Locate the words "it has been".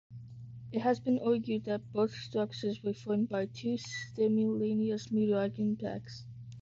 0.71-1.19